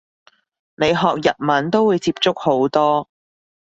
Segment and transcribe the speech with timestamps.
[0.77, 3.07] 你學日文都會接觸好多